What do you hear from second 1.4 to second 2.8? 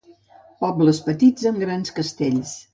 amb grans castells